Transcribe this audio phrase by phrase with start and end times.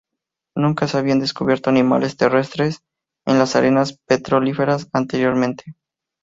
[0.57, 2.79] Nunca se habían descubierto animales terrestres
[3.27, 5.75] en las arenas petrolíferas anteriormente.